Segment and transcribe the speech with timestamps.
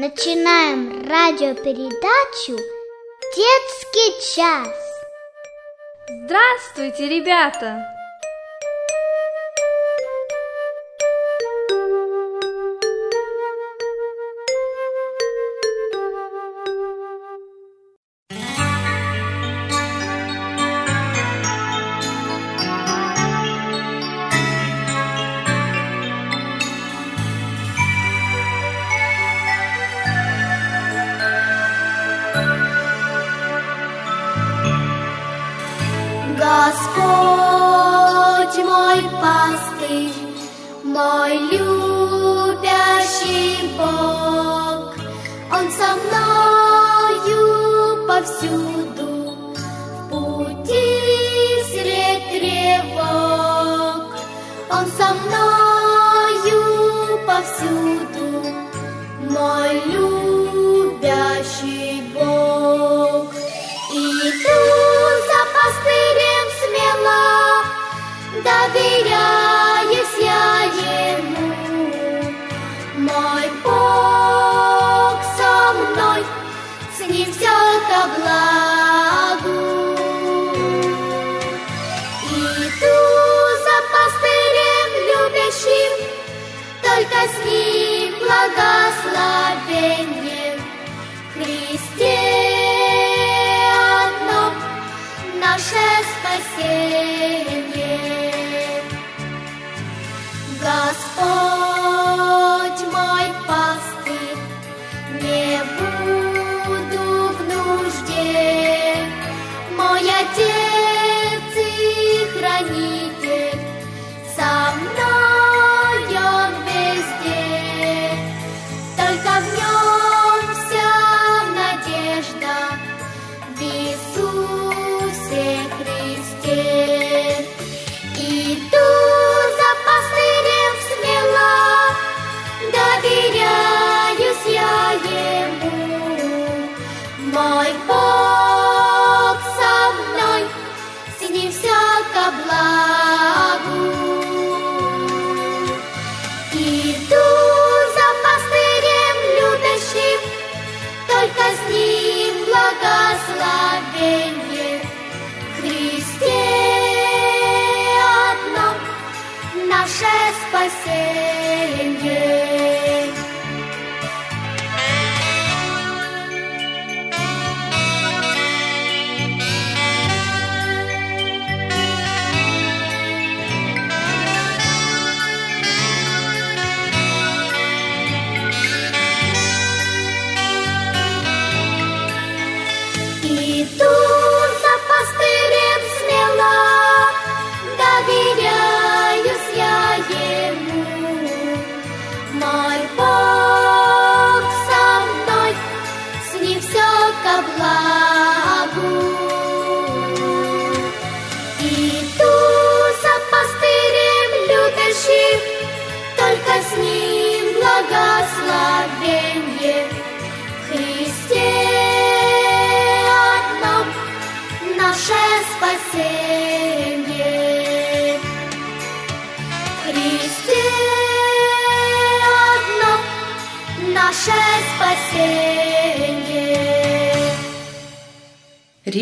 [0.00, 2.56] Начинаем радиопередачу
[3.36, 4.74] «Детский час».
[6.24, 7.84] Здравствуйте, ребята!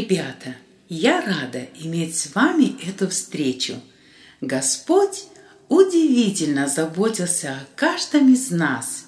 [0.09, 0.55] Ребята,
[0.89, 3.75] я рада иметь с вами эту встречу.
[4.41, 5.25] Господь
[5.69, 9.05] удивительно заботился о каждом из нас,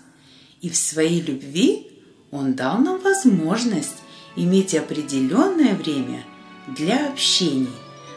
[0.60, 1.86] и в своей любви
[2.30, 3.96] Он дал нам возможность
[4.36, 6.22] иметь определенное время
[6.68, 7.68] для общения,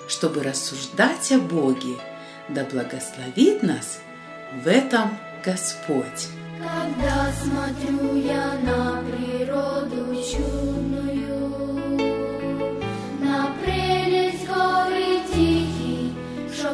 [0.09, 1.95] чтобы рассуждать о Боге,
[2.49, 3.99] да благословит нас
[4.61, 6.27] в этом Господь.
[6.59, 10.82] Когда смотрю я на природу чудо,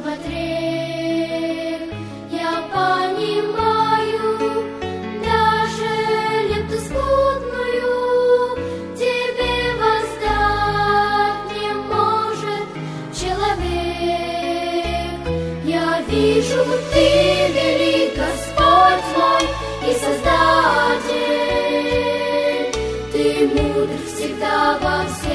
[0.10, 1.82] смотрел,
[2.32, 4.30] я понимаю,
[5.24, 5.92] даже
[6.50, 6.80] лепту
[8.96, 12.68] тебе воздать не может
[13.14, 14.00] человек.
[15.66, 16.64] Я вижу,
[16.94, 17.08] ты
[17.54, 19.46] велик, Господь мой
[19.88, 21.20] и Создатель,
[23.12, 25.29] ты мудр всегда во всем.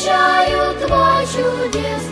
[0.00, 2.09] Замечаю твой чудесный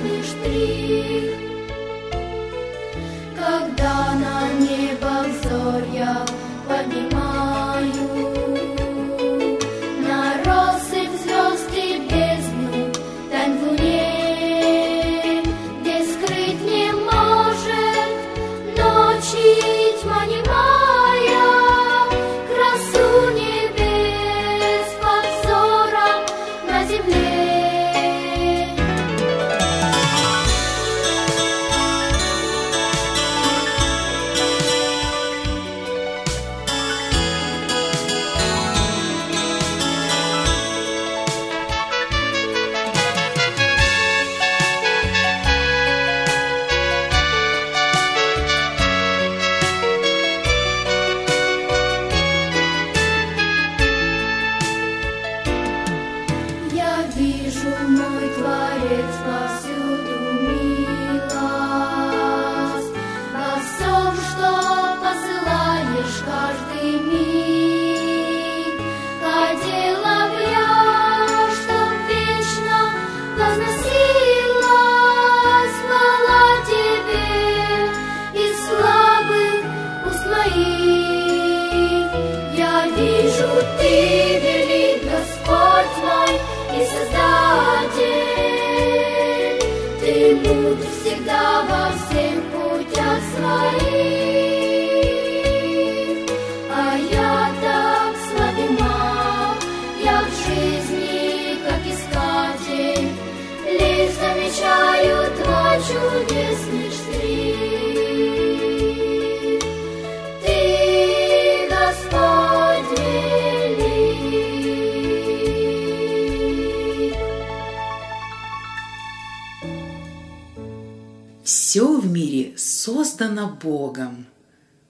[123.19, 124.27] создано Богом.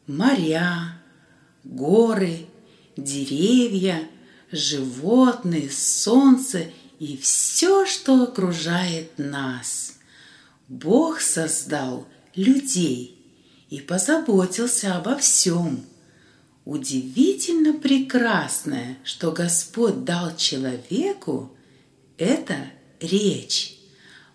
[0.07, 1.01] Моря,
[1.65, 2.47] горы,
[2.97, 4.09] деревья,
[4.53, 6.67] животные, солнце
[6.99, 9.95] и все, что окружает нас.
[10.69, 13.19] Бог создал людей
[13.71, 15.85] и позаботился обо всем.
[16.65, 21.57] Удивительно прекрасное, что Господь дал человеку,
[22.19, 22.57] это
[23.01, 23.79] речь.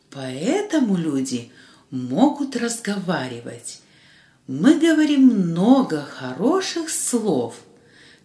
[0.09, 1.51] Поэтому люди
[1.91, 3.82] могут разговаривать.
[4.47, 7.61] Мы говорим много хороших слов,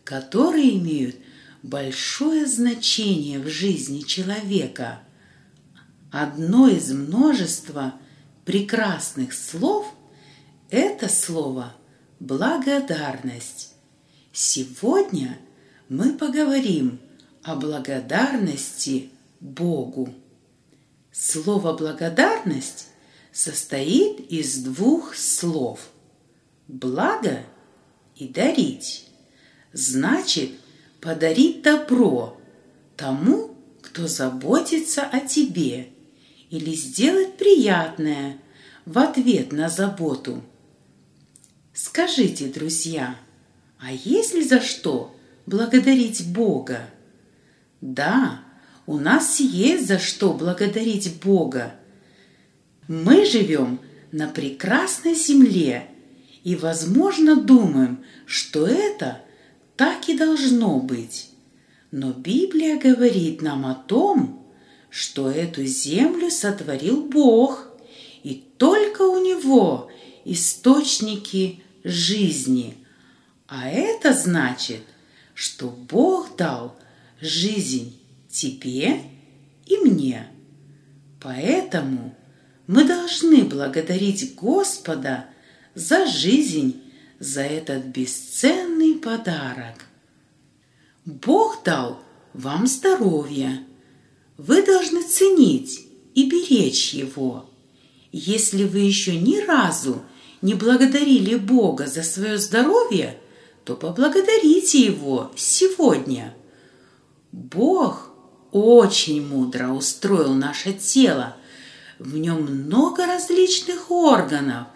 [0.02, 1.14] которые имеют
[1.62, 5.00] большое значение в жизни человека.
[6.10, 7.94] Одно из множества
[8.44, 9.86] прекрасных слов–
[10.70, 11.72] это слово
[12.18, 13.74] «благодарность».
[14.32, 15.38] Сегодня
[15.88, 16.98] мы поговорим
[17.44, 20.12] о благодарности Богу.
[21.12, 22.88] Слово «благодарность»
[23.30, 25.88] состоит из двух слов
[26.68, 27.44] «благо»
[28.14, 29.08] и «дарить».
[29.72, 30.52] Значит,
[31.00, 32.38] подарить добро
[32.96, 35.88] тому, кто заботится о тебе,
[36.50, 38.38] или сделать приятное
[38.86, 40.42] в ответ на заботу.
[41.74, 43.16] Скажите, друзья,
[43.78, 45.14] а есть ли за что
[45.46, 46.90] благодарить Бога?
[47.80, 48.40] Да,
[48.86, 51.74] у нас есть за что благодарить Бога.
[52.88, 53.78] Мы живем
[54.10, 55.88] на прекрасной земле
[56.48, 59.20] и, возможно, думаем, что это
[59.76, 61.28] так и должно быть.
[61.90, 64.48] Но Библия говорит нам о том,
[64.88, 67.68] что эту землю сотворил Бог,
[68.22, 69.90] и только у Него
[70.24, 72.78] источники жизни.
[73.46, 74.80] А это значит,
[75.34, 76.78] что Бог дал
[77.20, 78.00] жизнь
[78.30, 79.02] тебе
[79.66, 80.28] и мне.
[81.20, 82.16] Поэтому
[82.66, 85.26] мы должны благодарить Господа
[85.78, 86.82] за жизнь,
[87.20, 89.86] за этот бесценный подарок.
[91.04, 92.02] Бог дал
[92.34, 93.64] вам здоровье.
[94.36, 97.48] Вы должны ценить и беречь его.
[98.10, 100.02] Если вы еще ни разу
[100.42, 103.18] не благодарили Бога за свое здоровье,
[103.64, 106.34] то поблагодарите Его сегодня.
[107.32, 108.10] Бог
[108.50, 111.36] очень мудро устроил наше тело.
[111.98, 114.68] В нем много различных органов,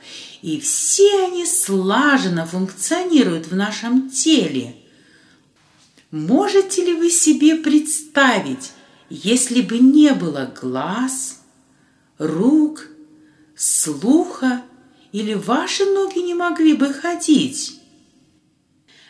[0.42, 4.76] и все они слаженно функционируют в нашем теле.
[6.10, 8.72] Можете ли вы себе представить,
[9.08, 11.40] если бы не было глаз,
[12.18, 12.88] рук,
[13.56, 14.62] слуха,
[15.12, 17.80] или ваши ноги не могли бы ходить?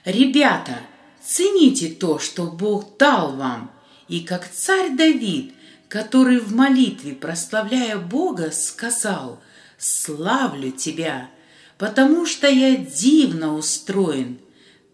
[0.04, 0.80] Ребята,
[1.24, 3.72] цените то, что Бог дал вам,
[4.08, 5.54] и как царь Давид,
[5.88, 9.40] который в молитве, прославляя Бога, сказал
[9.82, 11.28] «Славлю Тебя,
[11.76, 14.38] потому что я дивно устроен».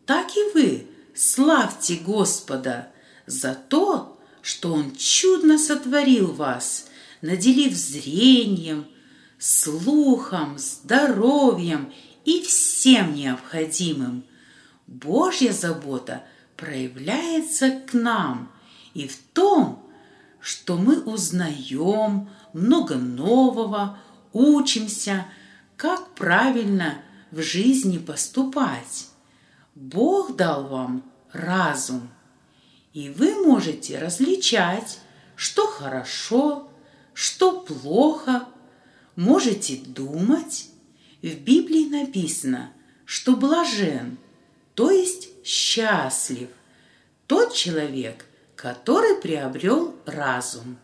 [0.07, 2.89] Так и вы славьте Господа
[3.27, 6.87] за то, что Он чудно сотворил вас,
[7.21, 8.87] наделив зрением,
[9.39, 11.93] слухом, здоровьем
[12.25, 14.25] и всем необходимым.
[14.87, 16.25] Божья забота
[16.57, 18.51] проявляется к нам
[18.95, 19.87] и в том,
[20.41, 23.99] что мы узнаем много нового,
[24.33, 25.27] учимся,
[25.77, 29.09] как правильно в жизни поступать.
[29.75, 32.09] Бог дал вам разум,
[32.93, 34.99] и вы можете различать,
[35.37, 36.69] что хорошо,
[37.15, 38.47] что плохо,
[39.15, 40.71] можете думать.
[41.23, 42.73] В Библии написано,
[43.05, 44.19] что блажен,
[44.75, 46.49] то есть счастлив,
[47.27, 50.79] тот человек, который приобрел разум.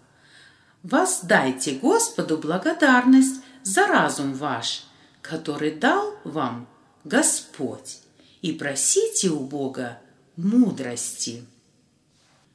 [0.84, 4.84] Воздайте Господу благодарность за разум ваш,
[5.22, 6.68] который дал вам
[7.02, 7.98] Господь,
[8.42, 9.98] и просите у Бога
[10.36, 11.44] мудрости.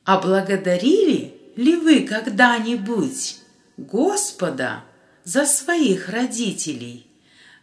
[0.05, 3.39] А благодарили ли вы когда-нибудь
[3.75, 4.85] Господа
[5.25, 7.05] за своих родителей,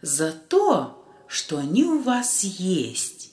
[0.03, 3.31] за то, что они у вас есть,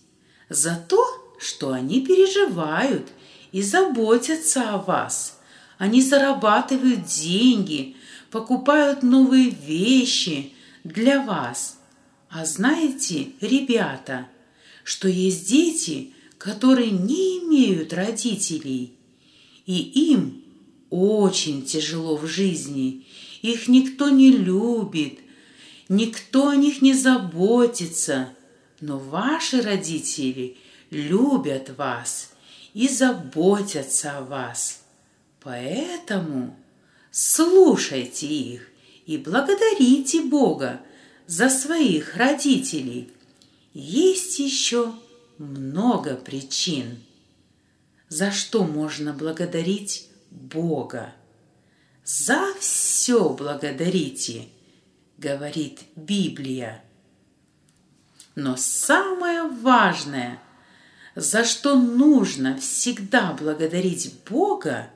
[0.49, 1.05] за то,
[1.39, 3.07] что они переживают–
[3.55, 5.34] и заботятся о вас.
[5.79, 7.97] Они зарабатывают деньги,
[8.31, 10.53] покупают новые вещи
[10.85, 11.79] для вас.
[12.31, 14.29] А знаете, ребята,
[14.83, 18.93] что есть дети, которые не имеют родителей,
[19.67, 19.79] и
[20.13, 20.43] им
[20.91, 23.07] очень тяжело в жизни,
[23.43, 25.19] их никто не любит,
[25.89, 28.31] никто о них не заботится,
[28.81, 30.57] но ваши родители
[30.91, 32.31] любят вас–
[32.75, 34.84] и заботятся о вас.
[35.45, 36.57] Поэтому
[37.11, 38.67] слушайте их
[39.05, 40.81] и благодарите Бога
[41.27, 43.13] за своих родителей.
[43.75, 44.95] Есть еще
[45.37, 47.03] много причин,
[48.09, 51.15] за что можно благодарить Бога.
[52.05, 54.49] За все благодарите,
[55.19, 56.83] говорит Библия.
[58.35, 60.41] Но самое важное–
[61.15, 64.91] за что нужно всегда благодарить Бога,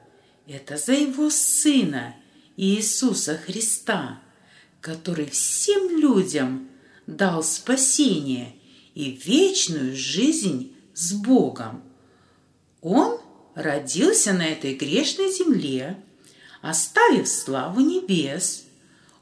[0.48, 2.16] это за Его Сына
[2.56, 4.20] Иисуса Христа,
[4.80, 6.70] который всем людям
[7.06, 8.54] дал спасение
[8.94, 11.82] и вечную жизнь с Богом.
[12.80, 13.20] Он
[13.54, 16.02] родился на этой грешной земле,
[16.62, 18.64] оставив славу небес.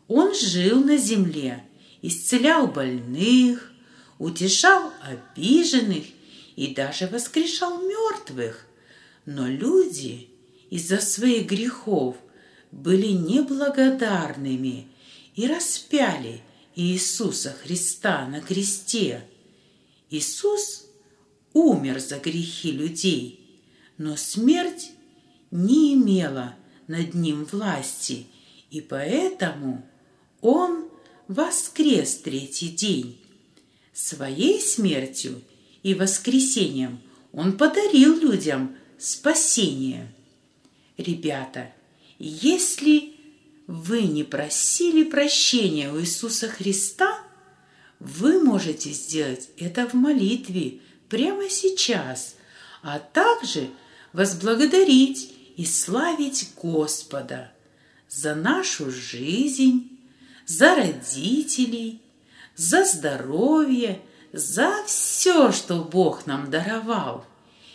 [0.07, 1.65] Он жил на земле,
[2.03, 3.73] исцелял больных,
[4.19, 6.05] утешал обиженных
[6.55, 8.65] и даже воскрешал мертвых.
[9.25, 10.31] Но люди
[10.77, 12.17] из-за своих грехов
[12.71, 14.89] были неблагодарными
[15.35, 16.43] и распяли
[16.75, 19.25] Иисуса Христа на кресте.
[20.11, 20.87] Иисус
[21.53, 23.41] умер за грехи людей,
[23.99, 24.93] но смерть
[25.51, 26.55] не имела
[26.87, 28.27] над ним власти,
[28.71, 29.85] и поэтому
[30.41, 30.89] он
[31.29, 33.19] воскрес третий день.
[33.93, 35.43] Своей смертью–
[35.87, 36.99] и воскресением
[37.33, 40.13] Он подарил людям спасение.
[40.97, 41.73] Ребята,
[42.19, 43.15] если
[43.67, 47.19] вы не просили прощения у Иисуса Христа,
[47.99, 52.37] вы можете сделать это в молитве прямо сейчас,
[52.83, 53.69] а также
[54.13, 57.53] возблагодарить и славить Господа
[58.09, 59.99] за нашу жизнь,
[60.47, 62.01] за родителей,
[62.55, 64.01] за здоровье,
[64.33, 67.25] за все, что Бог нам даровал.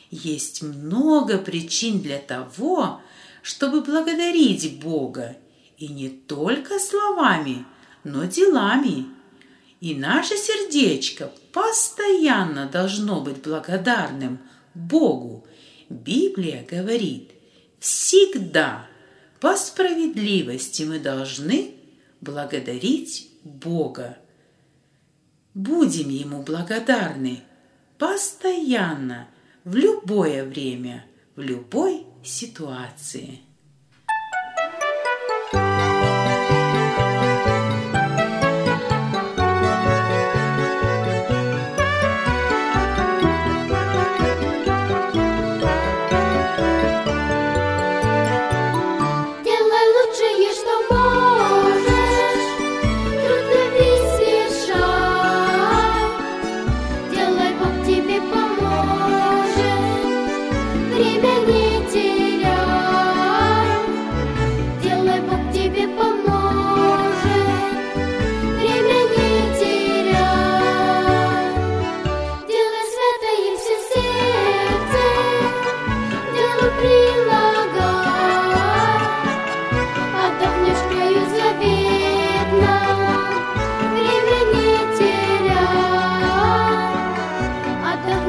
[0.10, 3.02] Есть много причин для того,
[3.42, 5.38] чтобы благодарить Бога,
[5.78, 7.66] и не только словами,
[8.04, 9.08] но делами.
[9.80, 14.40] И наше сердечко постоянно должно быть благодарным
[14.76, 15.46] Богу.
[15.90, 17.32] Библия говорит,
[17.80, 18.88] всегда
[19.40, 21.74] по справедливости мы должны
[22.22, 24.18] благодарить Бога.
[25.56, 27.42] Будем ему благодарны
[27.98, 29.28] постоянно,
[29.64, 31.06] в любое время,
[31.36, 33.42] в любой ситуации.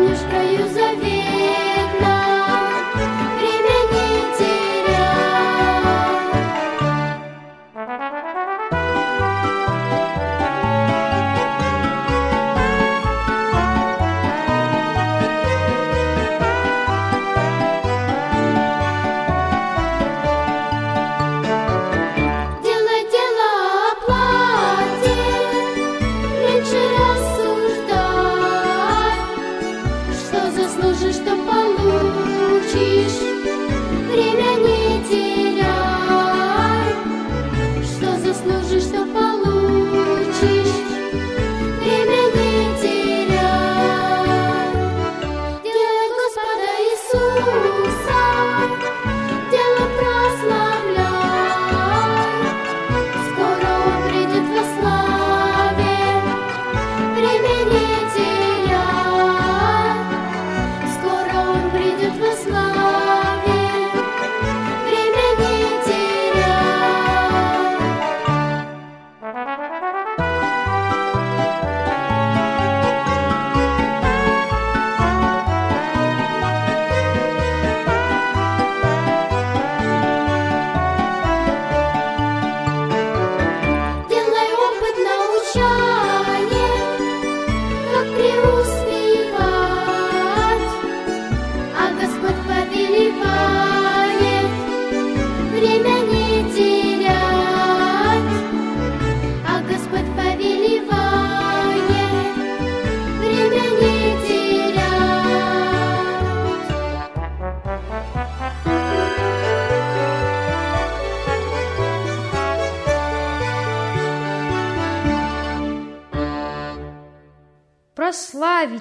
[0.01, 1.22] Os raios havia.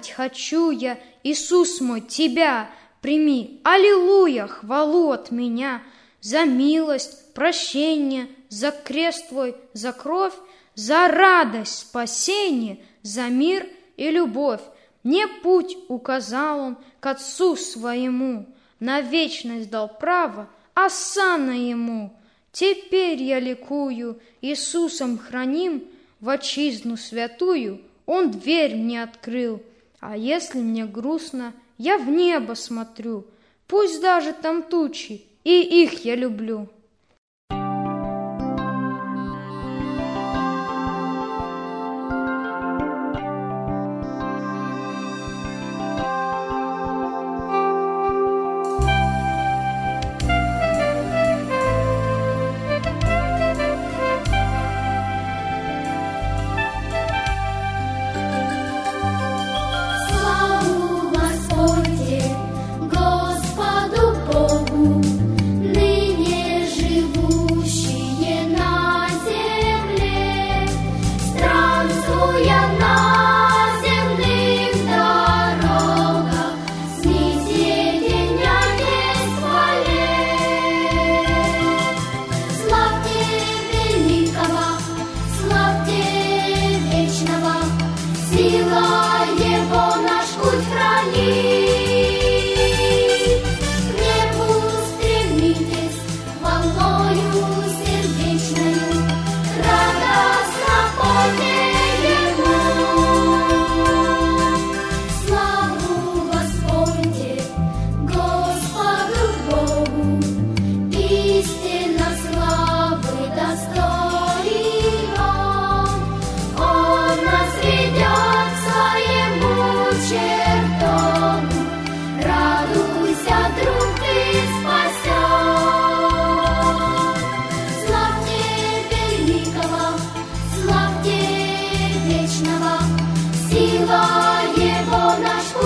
[0.01, 2.69] Прославить хочу я, Иисус мой, Тебя,
[3.01, 5.81] прими, Аллилуйя, хвалу от меня,
[6.21, 10.33] за милость, прощение, за крест Твой, за кровь,
[10.75, 14.61] за радость, спасение, за мир и любовь.
[15.03, 18.45] Мне путь указал Он к Отцу Своему,
[18.79, 22.11] на вечность дал право, а сана Ему.
[22.51, 25.83] Теперь я ликую, Иисусом храним,
[26.19, 29.61] в отчизну святую— он дверь мне открыл,
[30.01, 33.25] а если мне грустно, я в небо смотрю,
[33.67, 36.67] пусть даже там тучи, и их я люблю.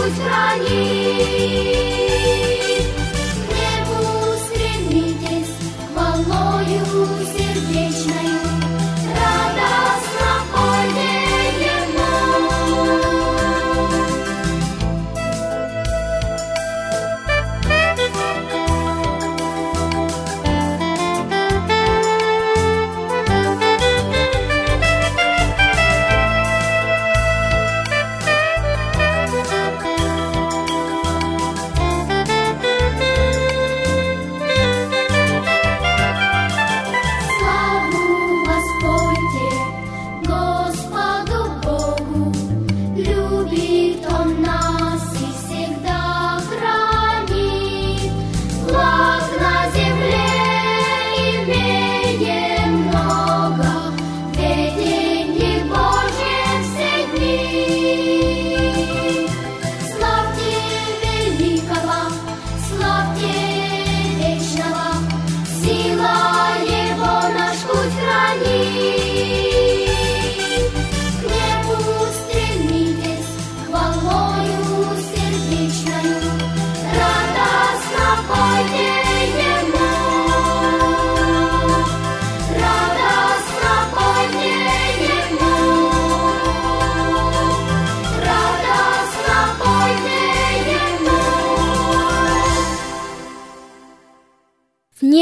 [0.06, 2.05] пусть хранит.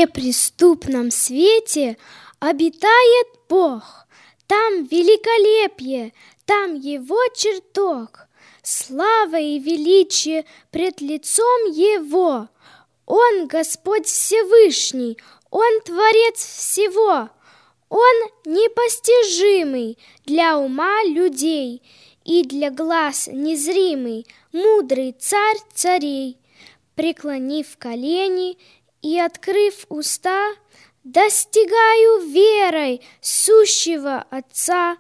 [0.04, 1.98] Неприступном свете
[2.40, 4.06] обитает Бог.
[4.48, 6.14] Там великолепие,
[6.46, 8.28] там Его чертог,
[8.62, 12.50] слава и величие пред лицом Его.
[13.06, 15.18] Он Господь Всевышний,
[15.50, 17.30] Он Творец всего,
[17.90, 21.82] Он непостижимый для ума людей
[22.26, 26.38] и для глаз незримый, мудрый царь царей.
[26.96, 28.58] Преклонив колени
[29.04, 30.54] и открыв уста,
[31.04, 34.98] достигаю верой сущего Отца,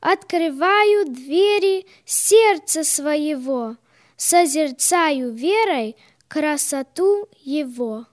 [0.00, 3.76] открываю двери сердца своего,
[4.16, 5.96] созерцаю верой
[6.28, 8.06] красоту Его.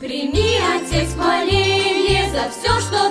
[0.00, 3.09] Прими, Отец, моление за все, что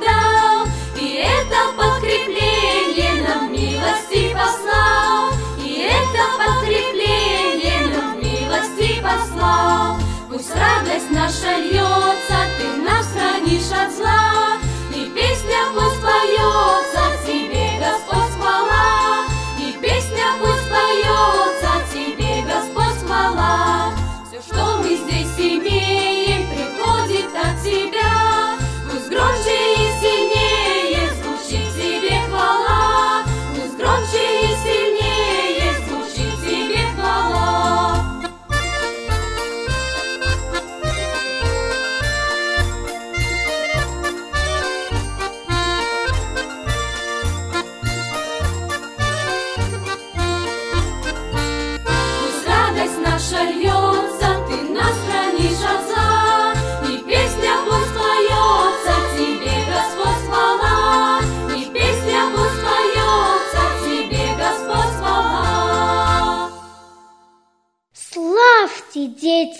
[0.00, 0.66] дал,
[1.00, 9.98] И это подкрепление нам милости послал, И это подкрепление нам милости послал.
[10.28, 14.58] Пусть радость наша льется, Ты нас хранишь от зла,
[14.94, 17.23] И песня пусть поется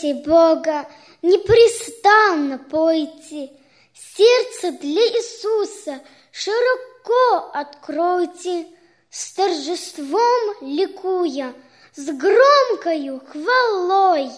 [0.05, 0.87] дети Бога,
[1.23, 3.51] непрестанно пойте,
[3.95, 6.01] Сердце для Иисуса
[6.33, 8.67] широко откройте,
[9.11, 11.55] С торжеством ликуя,
[11.95, 14.31] с громкою хвалой,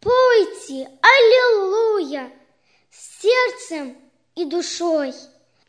[0.00, 2.32] Пойте Аллилуйя
[2.90, 3.96] сердцем
[4.34, 5.12] и душой.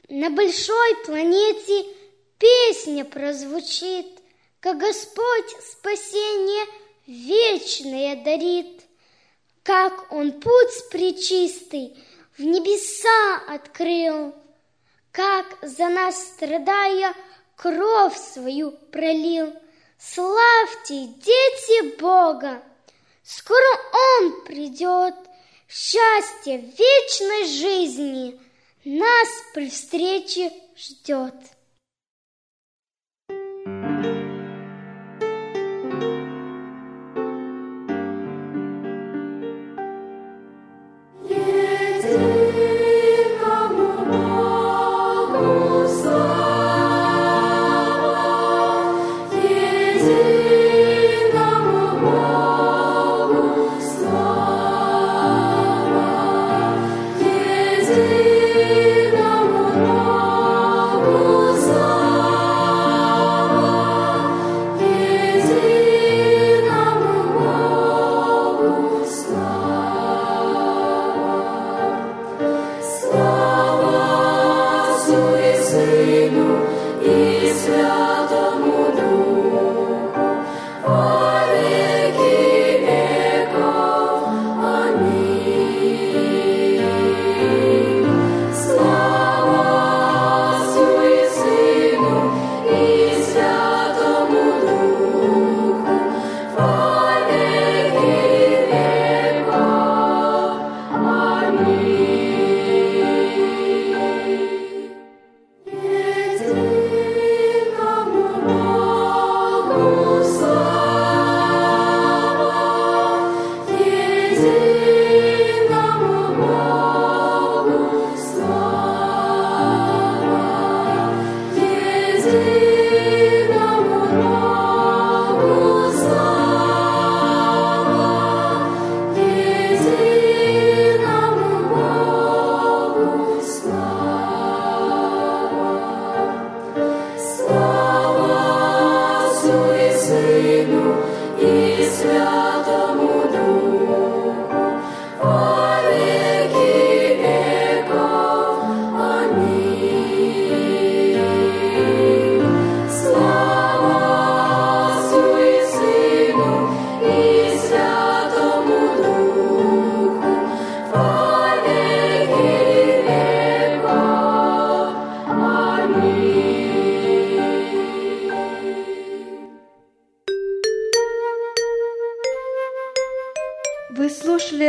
[0.07, 1.85] На большой планете
[2.39, 4.07] песня прозвучит,
[4.59, 6.65] Как Господь спасение
[7.05, 8.78] вечное дарит,
[9.69, 11.95] Как Он путь пречистый
[12.35, 14.33] в небеса открыл,
[15.11, 17.13] Как за нас страдая
[17.55, 19.53] кровь свою пролил.
[19.99, 22.63] Славьте, дети Бога!
[23.21, 23.67] Скоро
[24.17, 25.13] Он придет,
[25.67, 28.41] счастье вечной жизни
[28.85, 31.35] Нас при встрече ждет.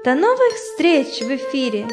[0.04, 1.88] До новых встреч в эфире!